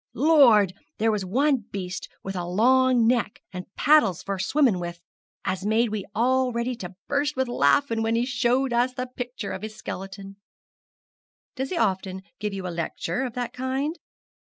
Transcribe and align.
Lord! 0.15 0.73
there 0.97 1.11
was 1.11 1.23
one 1.23 1.65
beast 1.69 2.09
with 2.23 2.35
a 2.35 2.43
long 2.43 3.05
neck, 3.05 3.39
and 3.53 3.71
paddles 3.75 4.23
for 4.23 4.39
swimmin' 4.39 4.79
with, 4.79 4.99
as 5.45 5.63
made 5.63 5.89
we 5.89 6.05
all 6.15 6.51
ready 6.51 6.73
to 6.77 6.95
bust 7.07 7.35
with 7.35 7.47
laughin' 7.47 8.01
when 8.01 8.15
him 8.15 8.25
showed 8.25 8.73
us 8.73 8.95
the 8.95 9.05
pictur' 9.05 9.51
of 9.51 9.61
his 9.61 9.75
skeleton.' 9.75 10.37
'Does 11.55 11.69
he 11.69 11.77
often 11.77 12.23
give 12.39 12.51
you 12.51 12.67
a 12.67 12.73
lecture 12.73 13.21
of 13.21 13.33
that 13.33 13.53
kind?' 13.53 13.99